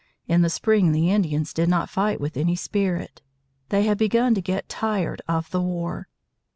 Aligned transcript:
In 0.27 0.41
the 0.41 0.49
spring 0.49 0.93
the 0.93 1.11
Indians 1.11 1.53
did 1.53 1.69
not 1.69 1.87
fight 1.87 2.19
with 2.19 2.35
any 2.35 2.55
spirit. 2.55 3.21
They 3.69 3.83
had 3.83 3.99
begun 3.99 4.33
to 4.33 4.41
get 4.41 4.67
tired 4.67 5.21
of 5.27 5.51
the 5.51 5.61
war. 5.61 6.07